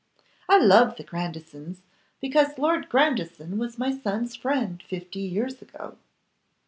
I 0.49 0.57
love 0.57 0.97
the 0.97 1.03
Grandisons, 1.03 1.83
because 2.19 2.57
Lord 2.57 2.89
Grandison 2.89 3.59
was 3.59 3.77
my 3.77 3.95
son's 3.95 4.35
friend 4.35 4.81
fifty 4.81 5.19
years 5.19 5.61
ago. 5.61 5.95